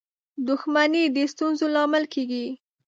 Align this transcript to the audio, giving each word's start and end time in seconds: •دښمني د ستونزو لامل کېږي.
•دښمني 0.47 1.03
د 1.15 1.17
ستونزو 1.33 1.65
لامل 1.75 2.03
کېږي. 2.13 2.45